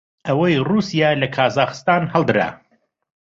ئەوەی 0.27 0.55
ڕووسیا 0.67 1.09
لە 1.21 1.27
کازاخستان 1.35 2.03
هەڵدرا 2.13 2.47